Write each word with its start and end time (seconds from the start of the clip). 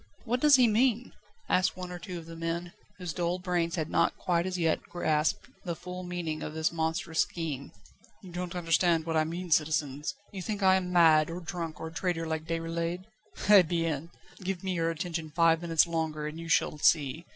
"What 0.25 0.39
does 0.39 0.55
he 0.55 0.67
mean?" 0.67 1.11
asked 1.47 1.77
one 1.77 1.91
or 1.91 1.99
two 1.99 2.17
of 2.17 2.25
the 2.25 2.35
men, 2.35 2.73
whose 2.97 3.13
dull 3.13 3.37
brains 3.37 3.75
had 3.75 3.87
not 3.87 4.17
quite 4.17 4.47
as 4.47 4.57
yet 4.57 4.81
grasped 4.81 5.47
the 5.63 5.75
full 5.75 6.01
meaning 6.01 6.41
of 6.41 6.55
this 6.55 6.71
monstrous 6.71 7.19
scheme. 7.19 7.71
"You 8.23 8.31
don't 8.31 8.55
understand 8.55 9.05
what 9.05 9.15
I 9.15 9.25
mean, 9.25 9.51
citizens; 9.51 10.15
you 10.31 10.41
think 10.41 10.63
I 10.63 10.73
am 10.73 10.91
mad, 10.91 11.29
or 11.29 11.39
drunk, 11.39 11.79
or 11.79 11.89
a 11.89 11.93
traitor 11.93 12.25
like 12.25 12.45
Déroulède? 12.45 13.03
Eh 13.47 13.61
bien! 13.61 14.09
give 14.43 14.63
me 14.63 14.73
your 14.73 14.89
attention 14.89 15.29
five 15.29 15.61
minutes 15.61 15.85
longer, 15.85 16.25
and 16.25 16.39
you 16.39 16.49
shall 16.49 16.79
see. 16.79 17.27